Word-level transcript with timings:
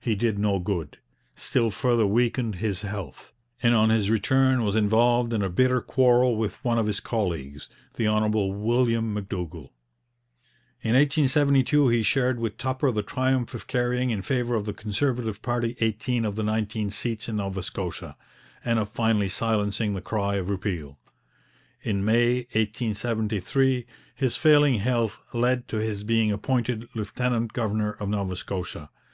He 0.00 0.16
did 0.16 0.36
no 0.36 0.58
good, 0.58 0.98
still 1.36 1.70
further 1.70 2.04
weakened 2.04 2.56
his 2.56 2.80
health, 2.80 3.32
and 3.62 3.72
on 3.72 3.88
his 3.90 4.10
return 4.10 4.64
was 4.64 4.74
involved 4.74 5.32
in 5.32 5.42
a 5.42 5.48
bitter 5.48 5.80
quarrel 5.80 6.34
with 6.36 6.56
one 6.64 6.76
of 6.76 6.86
his 6.86 6.98
colleagues, 6.98 7.68
the 7.94 8.08
Hon. 8.08 8.30
William 8.32 9.14
M'Dougall. 9.14 9.70
In 10.82 10.96
1872 10.96 11.86
he 11.86 12.02
shared 12.02 12.40
with 12.40 12.56
Tupper 12.58 12.90
the 12.90 13.04
triumph 13.04 13.54
of 13.54 13.68
carrying 13.68 14.10
in 14.10 14.22
favour 14.22 14.56
of 14.56 14.64
the 14.66 14.72
Conservative 14.72 15.40
party 15.40 15.76
eighteen 15.78 16.24
of 16.24 16.34
the 16.34 16.42
nineteen 16.42 16.90
seats 16.90 17.28
in 17.28 17.36
Nova 17.36 17.62
Scotia, 17.62 18.16
and 18.64 18.80
of 18.80 18.88
finally 18.88 19.28
silencing 19.28 19.94
the 19.94 20.00
cry 20.02 20.34
of 20.34 20.50
repeal. 20.50 20.98
In 21.80 22.04
May 22.04 22.38
1873 22.54 23.86
his 24.16 24.34
failing 24.36 24.80
health 24.80 25.18
led 25.32 25.68
to 25.68 25.76
his 25.76 26.02
being 26.02 26.32
appointed 26.32 26.88
lieutenant 26.96 27.52
governor 27.52 27.92
of 27.92 28.08
Nova 28.08 28.34
Scotia. 28.34 28.90